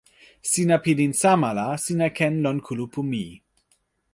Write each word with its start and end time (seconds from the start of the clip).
sina 0.51 0.75
pilin 0.85 1.13
sama 1.21 1.49
la 1.59 1.67
sina 1.85 2.07
ken 2.17 2.35
lon 2.45 2.57
kulupu 2.65 3.01
mi. 3.11 3.25